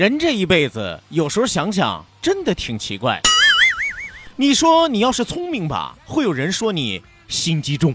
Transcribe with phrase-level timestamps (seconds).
[0.00, 3.20] 人这一辈子，有时候想想，真的挺奇怪。
[4.36, 7.92] 你说你要是聪明吧，会有人说你心机重；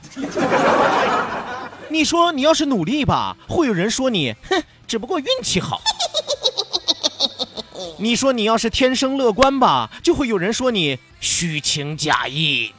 [1.90, 5.80] 你说你要是努力吧，会有人说你哼，只不过运气好；
[7.98, 12.72] 你说你要是天生乐观吧，就会有人说你虚情假意。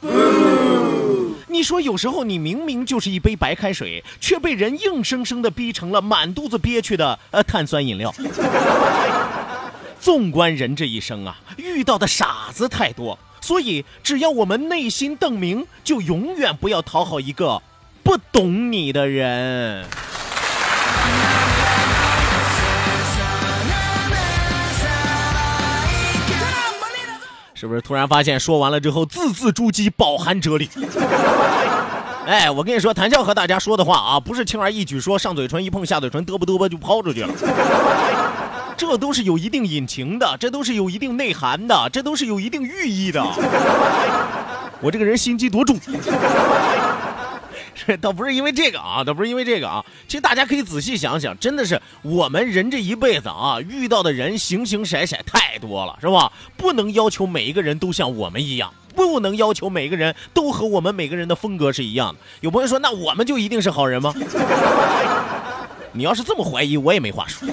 [1.57, 8.15] 你说有时候你明明就是一杯白开水，却被人硬生生的逼成了满肚子憋屈的呃碳酸饮料。
[9.99, 17.63] 纵观人这一生啊，遇到的傻子太多，所以只要我们内心澄明，就永远不要讨好一个
[18.03, 19.87] 不懂你的人。
[27.59, 30.69] 是不是突然发现说完了之后字字珠玑，饱含哲理？
[32.27, 37.31] 哎，我跟你说，谈笑和大家说的话啊，不是轻而易举说上嘴唇一碰下嘴唇嘚啵嘚啵就抛出去了，
[38.77, 43.25] 这都是有一定隐情的，这都是有一定内涵的，这都是有一定寓意的。
[44.83, 45.79] 我这个人心机多重。
[48.01, 49.85] 倒不是因为这个啊，倒不是因为这个啊。
[50.09, 56.33] 其实大家可以仔细想想，真的是我们人这一辈子啊，遇到的人形形色色太多了，是吧？
[56.57, 62.21] 不能要求每一个人都像我们一样，不能要求每个人都和我们每个人的风格是一样的。
[62.41, 64.15] 有朋友说，那我们就一定是好人吗？
[65.93, 67.49] 你要是这么怀疑，我也没话说。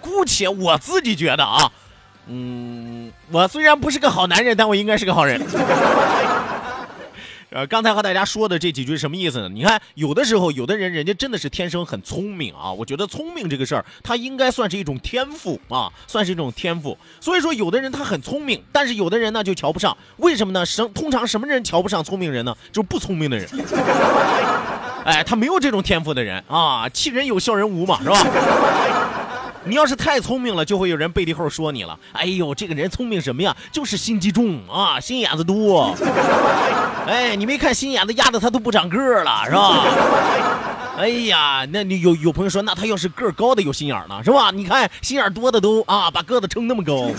[0.00, 1.70] 姑且我自己觉得啊，
[2.26, 5.40] 嗯，我虽然不是个好男人，但我应该是个好人。
[7.58, 9.48] 呃，刚才和大家说的这几句什么意思呢？
[9.48, 12.70] 你看，有的时候，有的人人家真的是天生很聪明啊。
[12.70, 16.96] 我觉得聪明这个事儿，他应该算是一种天赋啊，算是一种天赋。
[17.20, 19.96] 所以说，有的人他很聪明，但是有的人呢就瞧不上。
[20.18, 20.64] 为什么呢？
[20.64, 22.56] 什通常什么人瞧不上聪明人呢？
[22.70, 23.48] 就是不聪明的人。
[25.04, 28.24] 哎，他没有这种天赋的人啊，气人有笑人无嘛，是吧？
[29.68, 31.98] 你要是太聪明了，就会有人背地后说你了。
[32.12, 33.54] 哎呦，这个人聪明什么呀？
[33.70, 35.94] 就是心机重啊，心眼子多。
[37.06, 39.84] 哎，你没看心眼子压的他都不长个了，是吧？
[40.98, 44.50] 哎呀，那你有有朋友说，那他要是个高的有心眼呢，是吧？
[44.50, 47.10] 你看心眼多的都啊，把个子撑那么高。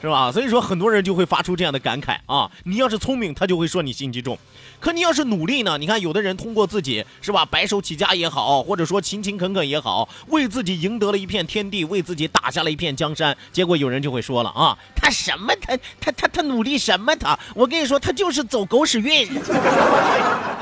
[0.00, 0.32] 是吧？
[0.32, 2.50] 所以说很多人就会发出这样的感慨啊！
[2.64, 4.34] 你要是聪明，他就会说你心机重；
[4.80, 5.76] 可你要是努力呢？
[5.76, 13.36] 你看有的人通过自己是吧，白手起家也好，或者说勤勤恳恳也好，为自己赢得了一片天地，为自己打下了一片江山。
[13.52, 17.38] 结果有人就会说了啊，他什么他他他他努力什么他？
[17.54, 19.28] 我跟你说，他就是走狗屎运，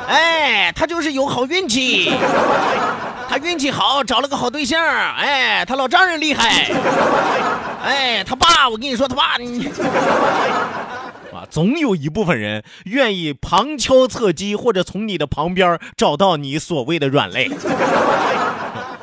[0.09, 2.11] 哎，他就是有好运气。
[3.29, 4.83] 他运气好，找了个好对象
[5.17, 6.71] 哎，他老丈人厉害，
[7.85, 9.67] 哎，他爸，我跟你说，他爸，你
[11.33, 17.51] 啊，总有一部分人愿意旁敲侧击，或者从你的旁边找到你所谓的软肋。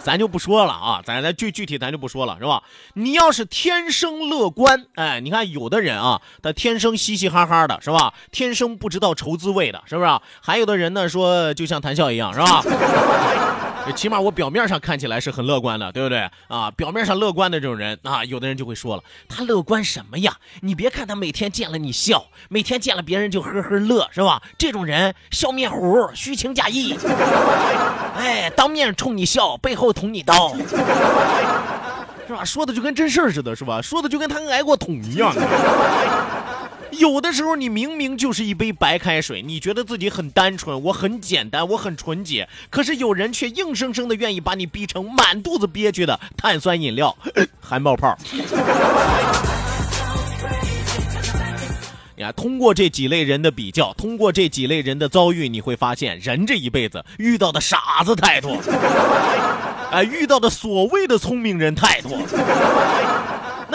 [0.01, 2.61] 咱就不说了啊，咱咱具具体咱就不说了，是吧？
[2.93, 8.13] 你要是天生乐观，哎，你看有的人啊，他天生嘻嘻哈哈的，是吧？
[8.31, 10.19] 天生不知道愁滋味的，是不是？
[10.41, 12.63] 还有的人呢，说就像谈笑一样，是吧？
[13.95, 16.71] 起码我表面上看起来是很乐观的，对不对啊？
[16.71, 20.35] 表面上乐观的这种人啊，有的人就会说了，他乐观什么呀？
[20.61, 24.41] 你别看他每天见了你笑，每天见了别人就呵呵乐，是吧？
[24.57, 26.97] 这种人笑面虎，虚情假意，
[28.17, 30.55] 哎，当面冲你笑，背后捅你刀，
[32.27, 32.43] 是吧？
[32.43, 33.81] 说的就跟真事儿似的，是吧？
[33.81, 35.33] 说的就跟他挨过捅一样。
[36.99, 47.15] 有的时候，你明明就是一杯白开水，你觉得自己很单纯，我很简单，我很纯洁，可是有人却硬生生的愿意把你逼成满肚子憋屈的碳酸饮料，
[47.59, 48.17] 还冒泡。
[52.17, 58.57] 你看，通过这几类人的比较，通过这几类人的遭遇，你会发现，人这一辈子遇到的傻子太多，
[59.91, 62.17] 哎，遇到的所谓的聪明人太多。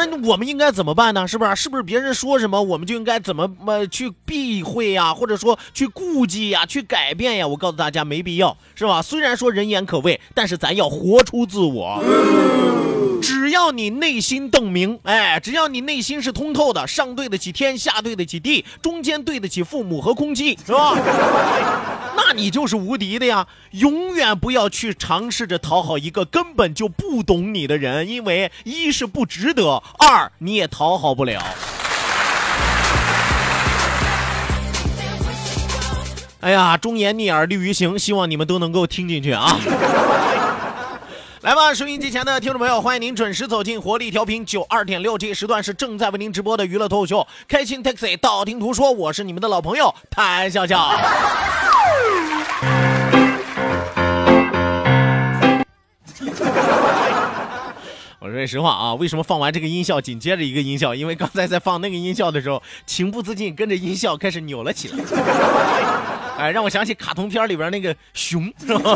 [0.07, 1.27] 那我们应该怎么办呢？
[1.27, 1.57] 是不是？
[1.57, 7.47] 是不是别人说什么，我们就应该怎么么去避讳呀，或者说去顾忌呀，去改变呀？
[7.47, 9.03] 我告诉大家，没必要，是吧？
[9.03, 12.03] 虽然说人言可畏，但是咱要活出自我。
[13.23, 20.97] 只要你内心澄明，哎，只要你内心是通透的，上对得起天，下对得起地，中间对得起父母和空气，是吧？
[22.17, 23.47] 那你就是无敌的呀！
[23.73, 31.43] 永远不要去尝试着讨好一个根本就不懂你的人，因为一是不值得，二你也讨好不了。
[36.41, 39.59] 哎呀，忠言逆耳利于行，希望你们都能够听进去啊！
[41.43, 50.91] 来吧，收音机前的听众朋友，欢迎您准时走进活力调频九二点六，这时段是正在为您直播的娱乐脱口秀《开心 Taxi》，道听途说，我是你们的老朋友谭笑笑。
[58.21, 60.95] 我说实话啊，为什么放完这个音效，紧接着一个音效？
[60.95, 64.99] 因为刚才在放那个音效的时候，情不自禁跟着音效开始扭了起来。
[66.37, 68.95] 哎，让我想起卡通片里边那个熊，是吧？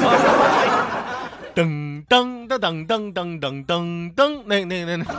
[1.55, 5.05] 噔噔噔噔噔噔噔噔噔，那那那那。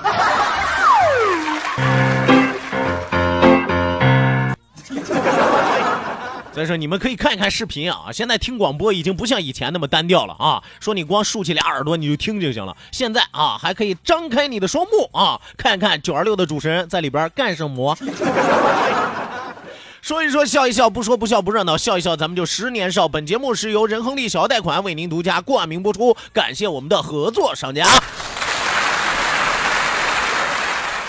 [6.52, 8.12] 所以说，你们可以看一看视频啊。
[8.14, 10.64] 现在听广播已经不像以前那么单调了啊。
[10.80, 12.76] 说你光竖起俩耳朵你就听就行了。
[12.92, 17.98] 现在啊，还可以张开你的双目啊，看看九二六的主持人在里边干什么。
[20.06, 23.08] 说一说，笑一笑，不说不笑不热闹，笑一笑，咱们就十年少。
[23.08, 27.88] 本节目是由仁亨利小额贷款为您独家冠名播出，感谢我们的合作商家。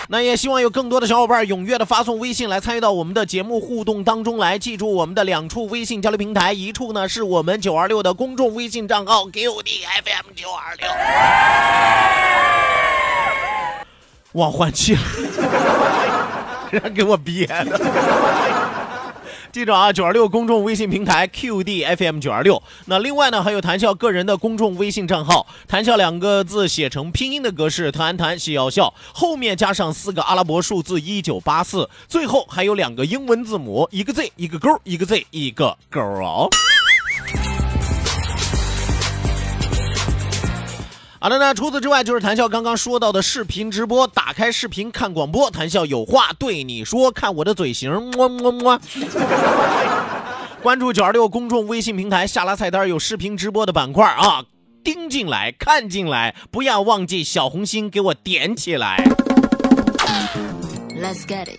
[0.09, 4.59] 那也希望有更多的小伙伴踊跃的发送微信来参与到我们的节目互动当中来。
[4.59, 10.89] 记住我们的两处微信交流平台，一处呢是我们九二六的公众微信账号 QDFM 九二六。
[14.33, 15.01] 忘换气了，
[16.73, 18.86] 让给我憋的。
[19.57, 22.63] 记着啊，九二六公众微信平台 QDFM 九二六。
[22.85, 36.51] 那另外呢，还有谈笑个人的公众微信账号，谈笑两个字写成拼音的格式，谈谈笑笑，后面加上四个阿拉伯数字一九八四，最后还有两个英文字母，一个 Z 一个勾，一个 Z 一个勾哦。
[41.27, 48.81] 好的呢，除此之外就是谈笑刚刚说到的视频直播，打开视频看广播，谈笑有话对你说，看我的嘴型，么么么。
[50.63, 54.45] 关注九二六公众微信平台，下拉菜单有视频直播的板块啊，
[54.85, 59.05] 盯进来看进来，不要忘记小红心给我点起来。
[60.95, 61.59] Let's get it.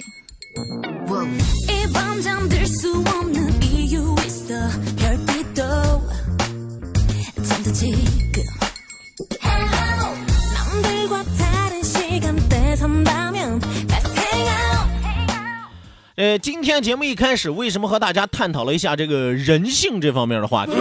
[16.15, 20.71] 呃，今天节目一开始，为什么和大家探讨了一下这个人性这方面的话题，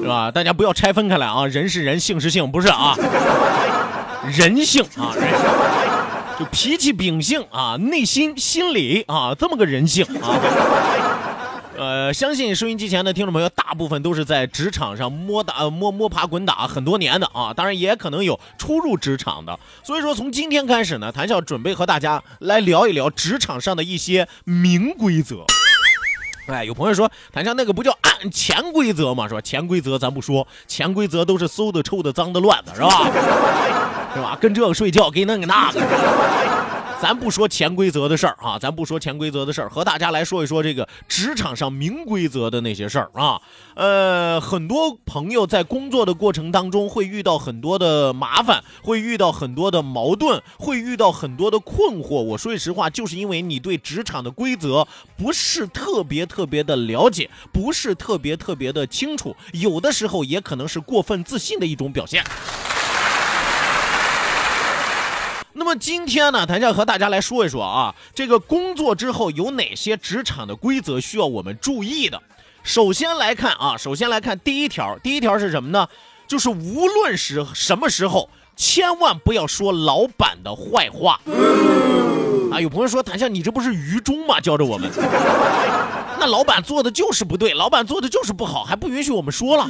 [0.00, 0.30] 是吧？
[0.30, 2.96] 大家不要拆分开来啊，人是人，性是性，不是啊？
[4.24, 5.40] 人性啊，人性，
[6.38, 11.09] 就脾气秉性啊，内心心理啊，这么个人性啊。
[11.80, 19.58] 呃，相信收音机前的听众朋友，大部分都是在职场上摸打、摸摸爬滚打很多年的啊，当然也可能有初入职场的。
[19.82, 25.46] 所以说，从今天开始呢，谭笑准备和大家来聊一聊职场上的一些明规则。
[26.48, 29.26] 哎，有朋友说，谭笑那个不叫按潜规则吗？
[29.26, 29.40] 是吧？
[29.40, 33.10] 潜规则咱不说，潜规则都是馊的、臭的、脏的、乱的，是吧？
[34.14, 34.36] 是吧？
[34.38, 36.59] 跟这个睡觉，给那个那个。
[37.00, 43.40] 咱不说潜规则的事儿啊，咱不说潜规则的事儿，和大家来说一说这个职场上明规则的那些事儿啊。
[43.74, 52.20] 呃，很多朋友在工作的过程当中会遇到很多的麻烦，会遇到很多的矛盾，会遇到很多的困惑。
[52.20, 62.22] 我说句实话，就是因为你对职场的规则不是特别特别的了解，不是特别特别的清楚，有的时候也可能是过分自信的一种表现。
[65.52, 72.20] 那么今天呢，谭笑和大家来说一说啊，这个工作之后有哪些职场的规则需要我们注意的？
[72.64, 75.86] 首先来看啊，首先来看第一条，第一条是什么呢？
[76.26, 81.20] 就是无论是什么时候，千万不要说老板的坏话。
[82.50, 84.40] 啊，有朋友说谭笑，你这不是愚忠吗？
[84.40, 84.90] 教着我们，
[86.18, 89.68] 那老板做的就是不对，老板做的就是不好，还不允许我们说了。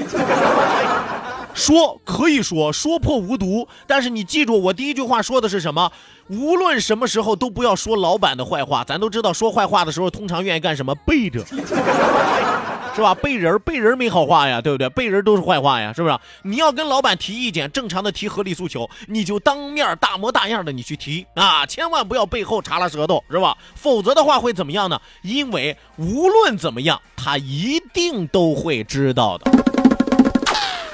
[1.54, 3.66] 说可以说，说破无毒。
[3.86, 5.90] 但是你记住，我第一句话说的是什么？
[6.28, 8.84] 无论什么时候都不要说老板的坏话。
[8.84, 10.94] 咱都知道，说坏话的时候通常愿意干什么？
[10.94, 11.44] 背着，
[12.94, 13.14] 是吧？
[13.14, 14.88] 背人，背人没好话呀，对不对？
[14.90, 16.18] 背人都是坏话呀，是不是？
[16.42, 23.56] 你要跟老板提意见，正常的提合理诉求，你就当面大模大样的你去提啊，千万不要背后插了舌头，是吧？
[23.74, 25.00] 否则的话会怎么样呢？
[25.22, 29.50] 因为无论怎么样，他一定都会知道的。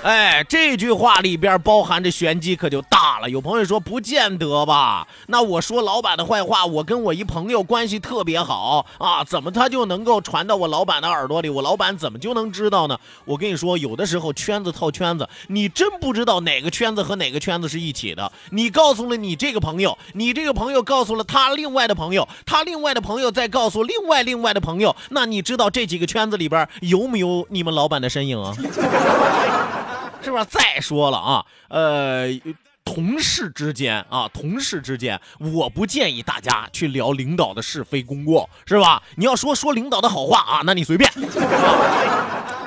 [0.07, 3.29] 哎，这句话里边包含着玄机，可就大了。
[3.29, 5.09] 有朋友说不见得吧？
[5.27, 11.49] 那我说老板的坏话，我跟我一朋友关系特别好啊，怎么他就能够传到我老板的耳朵里？
[11.49, 12.97] 我老板怎么就能知道呢？
[13.25, 18.31] 我跟你说，有的时候圈子套圈子，你真不知道哪个圈子和哪个圈子是一起的。
[18.51, 28.55] 你告诉了你这个朋友，你这个朋友告诉了他另外的朋友，他另外的朋友再告诉另外另外的朋友，那你知道这几个圈子里边有没有你们老板的身影啊？
[30.27, 30.45] 是吧？
[30.45, 32.27] 再说了啊，呃，
[32.85, 39.01] 同事之间啊，同事之间，我不建议大家去聊领导的是非功过，是吧？
[39.15, 41.39] 你要说说领导的好话啊，那你随便，是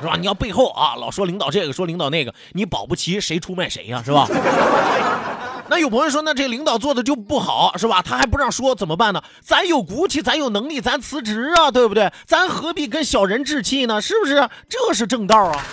[0.07, 0.15] 吧？
[0.17, 4.25] 你要背后啊，老说领导这个，说领导那个，你保不齐谁出卖谁呀，是吧？
[5.69, 8.01] 那有朋友说，那这领导做的就不好，是吧？
[8.01, 9.21] 他还不让说，怎么办呢？
[9.41, 12.09] 咱有骨气，咱有能力，咱辞职啊，对不对？
[12.25, 13.99] 咱何必跟小人置气呢？
[14.01, 14.49] 是不是？
[14.69, 15.65] 这是正道啊！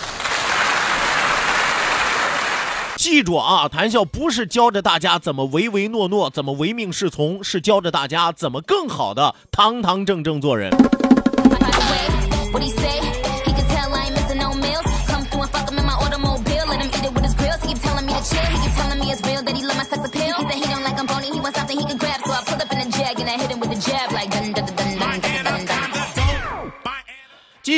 [2.96, 10.70] 记住啊，谈笑不是教着大家怎么唯唯诺诺，怎么唯命是从，是教着大家怎么更好的堂堂正正做人。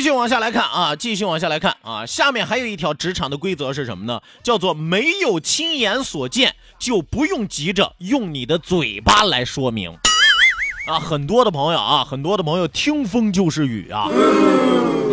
[0.08, 4.22] 继续往下来看啊，继续往下来看啊，下面还有一条职场的规则是什么呢？
[4.42, 9.94] 叫做没有亲眼所见，就不用急着用你的嘴巴来说明。
[10.86, 14.08] 啊，很多的朋友啊，很多的朋友听风就是雨啊，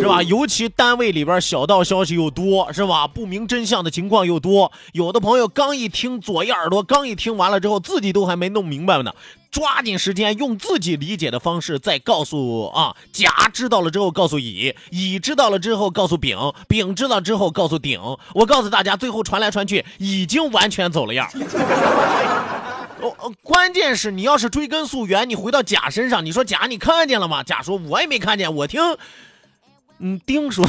[0.00, 0.22] 是吧？
[0.22, 3.06] 尤其单位里边小道消息又多，是吧？
[3.06, 9.12] 不明真相的情况又多，有的朋友刚一听，左一耳朵刚一听完了之后，自己都还没弄明白呢。
[9.56, 16.36] 抓紧时间用自己理解的方式再告诉啊甲知道了之后告诉乙，乙知道了之后告诉丙，
[16.68, 17.98] 丙知道之后告诉丁。
[18.34, 21.26] 我告诉大家，最后传来传去，已经完全走了样。
[23.00, 27.42] 哦，关键是你要是追根溯源，你回到甲身上，你说甲你看见了吗？
[27.42, 28.82] 甲说我也没看见，我听，
[30.00, 30.68] 嗯，丁说。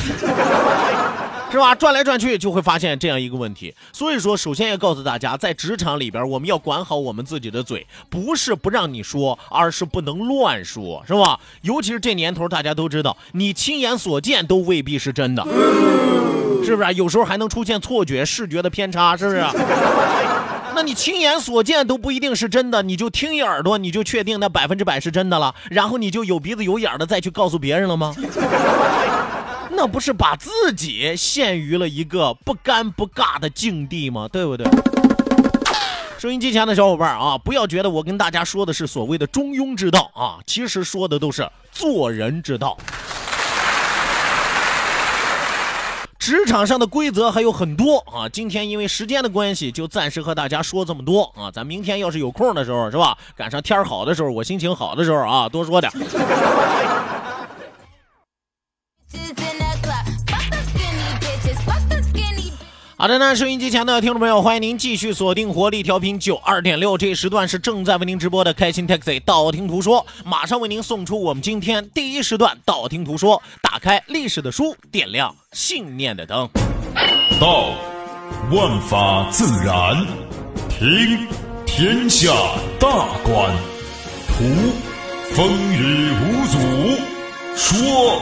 [1.49, 1.73] 是吧？
[1.73, 3.73] 转来转去就会发现这样一个问题。
[3.93, 11.39] 所以说，首先要告诉大家，在职场里边，我们要管好我们自己的嘴，不是不让你说，而是不能乱说，是吧？
[11.61, 15.43] 尤其是这年头，大家都知道，你亲眼所见都未必是真的，
[16.63, 16.93] 是不是？
[16.95, 19.45] 有时候还能出现错觉、视觉的偏差，是不是？
[20.75, 28.13] 那你亲眼所见都不一定是真的，你就听一耳朵，你就确定那百分之百是真的了，然后你就有鼻子有眼的再去告诉别人了吗？
[29.79, 34.27] 那不是把自己陷于了一个不尴不尬的境地吗？
[34.27, 34.65] 对不对？
[36.17, 42.75] 收音机前的小伙伴啊，不要觉得我跟大家说的是所谓的中庸之道啊，其实说的都是做人之道。
[46.17, 51.51] 职场上的规则还有很多啊，今天因为时间的关系，就暂时和大家说这么多啊。
[51.51, 53.15] 咱明天要是有空的时候，是吧？
[53.35, 55.93] 赶上天好的时候，我心情好的时候啊，多说点。
[62.99, 76.49] 好的呢，收音机前的听众朋友，欢迎您继续锁定活力调频九二点六，这一时段是正在为您直播的开心 Taxi 道听途说，马上为您送出我们今天第一时段道听途说，打开历史的书，点亮信念的灯。
[77.39, 77.69] 道，
[78.51, 80.03] 万法自然；
[80.67, 81.27] 听，
[81.67, 82.33] 天下
[82.79, 82.89] 大
[83.23, 83.53] 观；
[84.27, 84.43] 图，
[85.35, 86.57] 风雨无阻；
[87.55, 88.21] 说，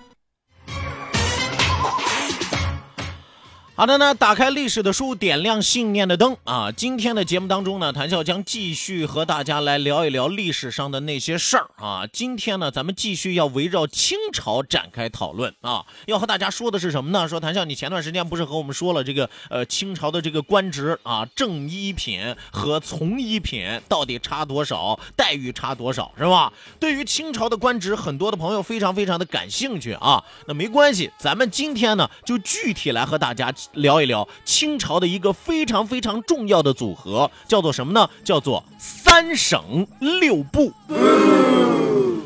[3.81, 6.71] 好的呢，打开历史的书，点亮信念的灯啊！
[6.71, 12.05] 今天的节目当中呢，谭笑将继续和大家来聊一聊历史上的那些事儿啊。
[12.13, 15.83] 今天呢，咱们继续要围绕清朝展开讨论啊。
[16.05, 17.27] 要和大家说的是什么呢？
[17.27, 26.53] 说谭笑，你前段时间不是和我们说了这个呃清朝的这个官职啊，正一品和从一品到底差多少，待遇差多少是吧？
[26.79, 30.23] 对于清朝的官职，很多的朋友非常非常的感兴趣啊。
[30.45, 33.51] 那没关系，咱们今天呢就具体来和大家。
[33.73, 38.09] 聊一聊清朝的一个非常非常重要的组合，叫做什么呢？
[38.23, 40.71] 叫做三省六部。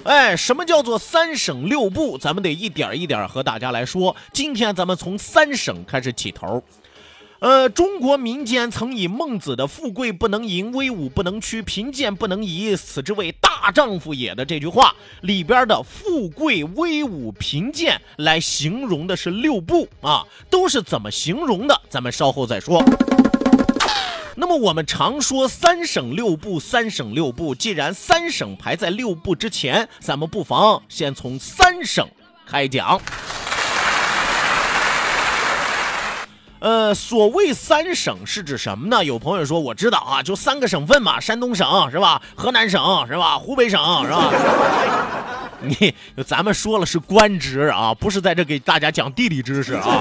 [0.04, 2.18] 哎，什么叫做三省六部？
[2.18, 4.16] 咱们得一点一点和大家来说。
[4.32, 6.62] 今天咱们从三省开始起头。
[7.46, 21.80] 呃，中国民间曾以孟子的“富贵不能淫，威武不能屈，贫贱不能移，此之谓大丈夫也”的这句话里边的富贵、威武、贫贱来形容的是六部啊，都是怎么形容的？
[21.88, 22.84] 咱们稍后再说。
[24.36, 27.54] 那么我们常说三省六部，三省六部。
[27.54, 32.08] 既然三省排在六部之前，咱们不妨先从三省
[32.48, 33.00] 开讲。
[36.60, 39.04] 呃，所谓三省是指什么呢？
[39.04, 42.22] 有朋友说我知道啊，就三个省份嘛，山东省是吧？
[42.36, 43.38] 河南省是吧？
[43.38, 44.32] 湖北省是吧？
[45.62, 45.94] 你
[46.26, 50.00] 咱们说了是官职啊，不是在这给大家讲地理知识啊。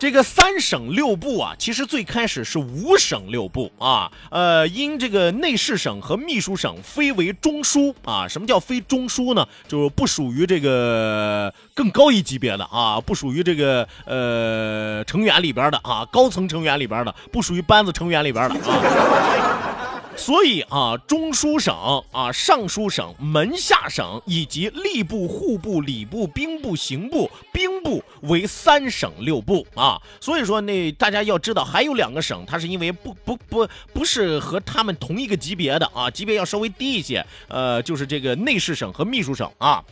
[0.00, 8.26] 这个三省六部啊，其实最开始是五省六部啊，呃，因这个内侍省和秘书省非为中枢啊。
[8.26, 9.46] 什么叫非中枢呢？
[9.68, 19.89] 就是不属于这个更高一级别的啊，不属于这个呃成员里边的啊，高层成员里边的，不属于班子成员里边的啊。
[20.16, 21.74] 所以啊，中书省
[22.12, 30.00] 啊、尚书省、门下省以及吏部、户部、礼部、兵部、刑部、兵部为三省六部啊。
[30.20, 37.24] 所以说，那大家要知道，还有两个省，它是因为不不不不是和他们同一个级别的啊，级别要稍微低一些。
[37.48, 39.82] 呃，就是这个内侍省和秘书省啊。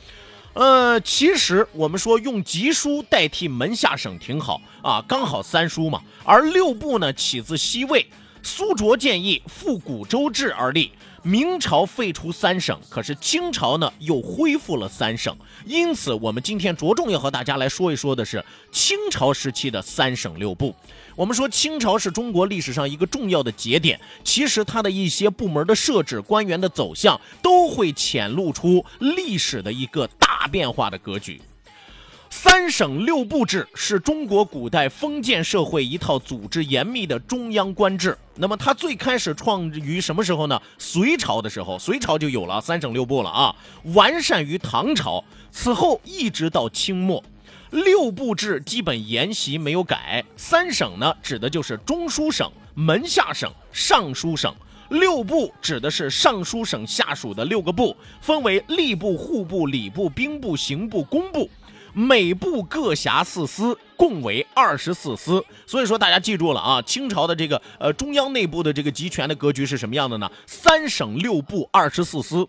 [0.53, 6.03] 呃，其实我们说用集书代替门下省挺好啊，刚好三书嘛。
[6.25, 8.05] 而六部呢，起自西魏。
[8.43, 10.91] 苏卓建议复古州制而立，
[11.23, 20.75] 明朝废除三省，可是清朝呢又恢复了三省，因此我们今天着重要和大家来说一说的是清朝时期的三省六部。
[21.15, 31.41] 我们说清朝是中国历史上一个重要的节点，其实它的一些部门的设置、官员的走向，都会显露出历史的一个大变化的格局。
[32.31, 38.17] 三省六部制是中国古代封建社会一套组织严密的中央官制。
[38.37, 40.61] 那么它最开始创于什么时候呢？
[40.79, 43.57] 隋朝的时候，隋朝就有了三省六部了啊。
[43.95, 47.25] 完善于唐朝，此后一直到清末，
[47.71, 50.23] 六部制基本沿袭没有改。
[50.37, 54.53] 三省呢，指的就是中书省、门下省、尚书省；
[54.91, 61.49] 六部指的是尚书省下属的六个部，分为吏部、户部、礼部、兵部、刑部、工部。
[61.93, 65.45] 每部各辖四司，共为二十四司。
[65.67, 70.31] 所以说，大家记住了啊，清朝的这个呃中央内部的这个集权的格局是什么样的呢？
[70.47, 72.47] 三省六部二十四司，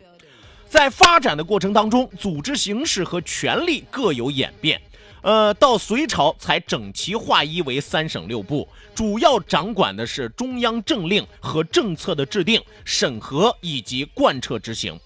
[0.67, 4.81] 在发展的过程当中，组织形式和权力各有演变。
[5.21, 14.97] 呃，到隋朝才整齐划一为三省六部，主要掌管的是中央政令和政策的制定、审核以及贯彻执行。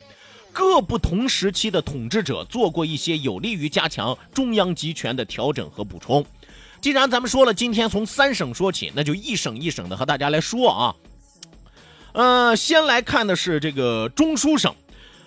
[0.53, 6.23] 各不同时期的统治者做过一些有利于加强中央集权的调整和补充。
[6.79, 10.95] 既然咱们说了，今天从三省说起，那就一省一省的和大家来说啊。
[12.11, 14.73] 呃，先来看的是这个中书省。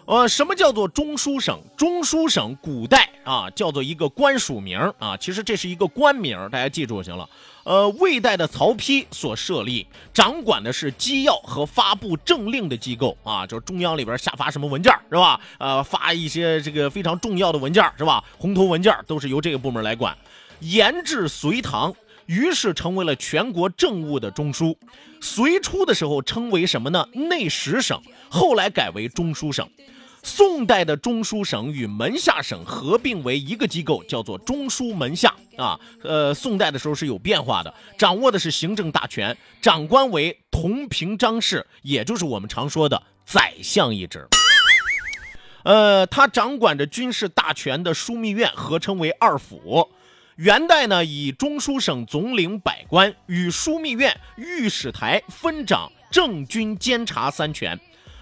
[0.05, 1.59] 呃，什么叫做中书省？
[1.77, 7.29] 中书省古代啊叫做一个官署名啊，其实这是一个官名，大家记住就行了。
[7.65, 9.85] 呃，魏代的曹丕所设立，
[10.15, 15.41] 掌管的是机要和发布政令的机构啊，就是中央里边下发什么文件是吧？
[15.59, 18.23] 呃，发一些这个非常重要的文件是吧？
[18.39, 20.17] 红头文件都是由这个部门来管。
[20.61, 21.93] 延至隋唐，
[22.27, 24.77] 于是成为了全国政务的中枢。
[25.21, 27.09] 隋初的时候称为什么呢？
[27.13, 29.69] 内史省，后来改为中书省。
[30.27, 35.79] 宋代的中书省与门下省合并为一个机构，叫做中书门下啊。
[36.03, 44.27] 呃，宋代的时候是有变化的，掌握的是行政大权，长官为同平章事，也就是我们常说的宰相一职。
[45.63, 49.89] 呃，他掌管着军事大权的枢密院合称为二府。
[50.35, 57.79] 元代呢，以中书省总领百官，与枢密院、御史台分掌政军监察三权。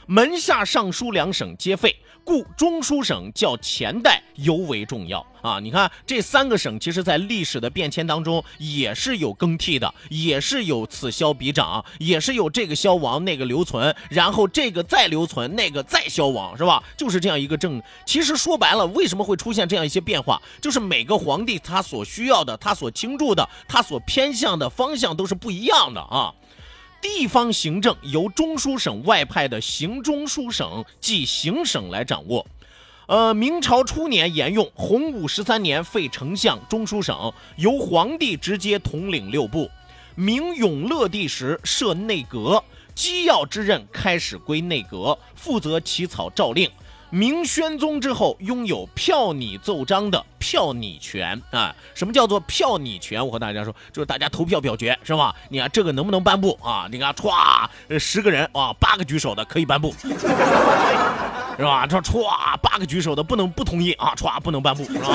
[0.07, 5.59] 门下尚书两省皆废，故中书省较前代尤为重要啊！
[5.61, 16.83] 你看这三个省，其实在历史的变迁当中也是有更替的，也是有此消彼长，也是有这个消亡，那个留存，然后这个再留存，那个再消亡，是吧？
[16.99, 17.83] 就是这样一个政。
[18.05, 20.41] 其实说白了，为什么会出现这样一些变化？
[20.61, 26.35] 就是每个皇帝他所需要的，他所倾注的，他所偏向的方向都是不一样的啊。
[27.05, 32.47] 地方行政由中书省外派的行中书省即行省来掌握，
[33.07, 39.71] 呃，明朝初年沿用，洪武十三年废丞相、中书省，由皇帝直接统领六部。
[40.15, 42.65] 明永乐帝时设内阁，
[42.95, 46.71] 机要之任开始归内阁，负责起草诏令。
[47.15, 51.73] 明宣宗之后，拥有票拟奏章的票拟权啊。
[51.95, 53.25] 什么叫做票拟权？
[53.25, 55.33] 我和大家说，就是大家投票表决，是吧？
[55.49, 56.89] 你看这个能不能颁布啊？
[56.91, 57.69] 你看，歘，
[58.01, 60.09] 十个人啊，八个举手的可以颁布，是
[61.63, 61.87] 吧？
[61.87, 65.09] 这歘，八个举手的不能不同意啊，歘，不能颁布，是吧？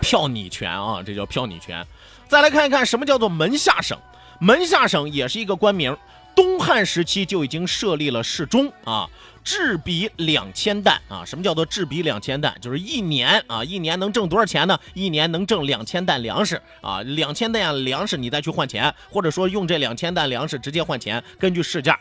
[0.00, 1.86] 票拟权啊，这叫票拟权。
[2.26, 3.98] 再来看一看什么叫做门下省，
[4.38, 5.94] 门下省也是一个官名。
[6.34, 9.08] 东汉时期就已经设立了侍中啊，
[9.44, 11.24] 制比两千担啊。
[11.24, 12.54] 什么叫做制比两千担？
[12.60, 14.78] 就是一年啊，一年能挣多少钱呢？
[14.94, 21.98] 一年能挣两千担粮食啊，两千担粮食你再去换钱，或者说用这两千担粮食直接换钱，根据市价。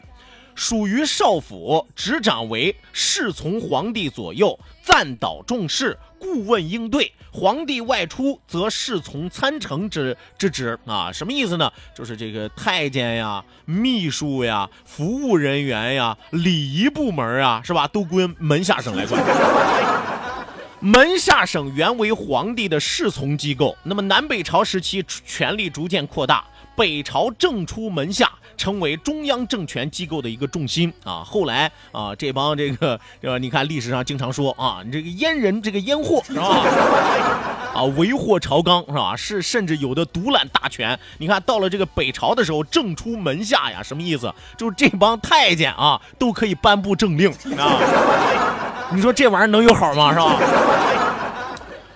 [0.56, 7.14] 属于少府，执掌为侍从皇帝左右，赞导重事，顾问应对。
[7.32, 11.12] 皇帝外出，则侍从参乘之之职啊。
[11.12, 11.72] 什么意思呢？
[11.96, 17.88] 就是这个太监呀、秘书呀、服务人员呀、礼仪部门啊，是吧？
[17.88, 19.24] 都归门下省来管。
[20.80, 26.44] 门下省原为皇帝的侍从机构，那么南北朝时期权力逐渐扩大。
[26.76, 31.24] 北朝正出门下，成为中央政权机构的一个重心啊。
[31.26, 33.38] 后来啊，这帮这个，对吧？
[33.38, 36.66] 你看历史上经常说啊，你这个阉人，这个阉货是吧？
[37.74, 39.16] 啊，为祸朝纲是吧？
[39.16, 40.98] 是甚至有的独揽大权。
[41.18, 44.34] 你看到了这个北朝的时候，正出门下呀，什么意思？
[44.58, 47.80] 就是这帮太监啊，都可以颁布政令啊。
[48.94, 50.12] 你说这玩意儿能有好吗？
[50.14, 50.40] 是吧？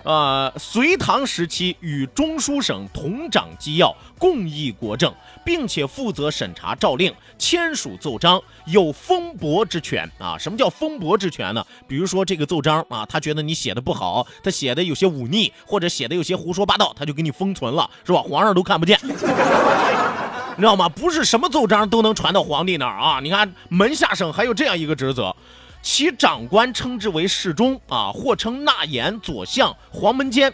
[0.08, 10.38] 呃，隋唐时期与中书省同掌机要，共议国政，并且负责审查诏令、签署奏章，有封驳之权啊。
[10.38, 11.62] 什么叫封驳之权呢？
[11.86, 18.22] 比如说这个奏章啊，他觉得你写的不好，他写的有些忤逆，或者写的有些胡说八道，他就给你封存了，是吧？
[18.22, 20.88] 皇上都看不见， 你知道吗？
[20.88, 23.20] 不是什么奏章都能传到皇帝那儿啊。
[23.22, 25.36] 你看门下省还有这样一个职责。
[25.90, 30.52] 其长官称之为侍中啊，或称纳言、左相、黄门监，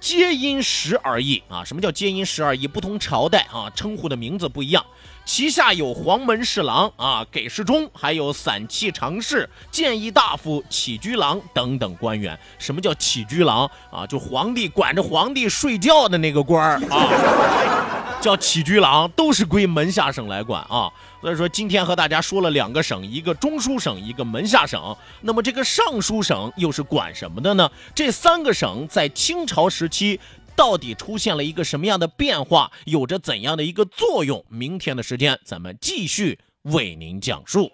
[0.00, 1.62] 皆因时而异啊。
[1.62, 2.66] 什么叫皆因时而异？
[2.66, 4.82] 不同朝代啊，称呼的名字不一样。
[5.26, 12.36] 旗下有黄门侍郎啊、给事中，还有散骑常侍、谏议大夫、起居郎等等官员。
[12.58, 14.06] 什么叫起居郎啊？
[14.06, 20.90] 就皇帝管着皇帝睡觉的那个官儿啊，叫起居郎，都是归门下省来管啊。
[21.20, 24.96] 所以说，今天和大家说了两个省，一个中书省，一个门下省。
[25.20, 27.70] 那么这个尚书省又是管什么的呢？
[27.94, 30.18] 这三个省在清朝时期
[30.56, 34.42] 到底出现了一个什么样的变化，有着怎样的一个作用？
[34.48, 37.70] 明天的时间，咱们继续为您讲述。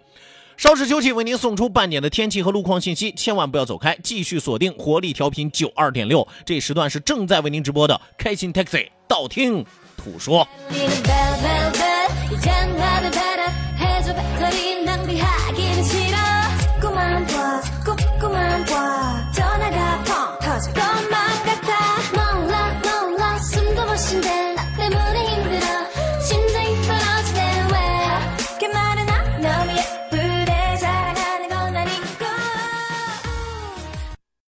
[0.57, 6.27] 稍事休息，为您送出半点的天气和路况信息，千万不要走开，继续锁定活力调频九二点六。
[6.43, 9.63] 这时段是正在为您直播的开心 Taxi，道听
[9.95, 10.45] 途说。
[12.31, 13.43] 이젠 나를 배려
[13.77, 14.13] 해줘.
[14.13, 16.17] 배터리 낭비하기는 싫어.
[16.79, 17.61] 자꾸만 봐
[17.95, 19.26] 자꾸만 봐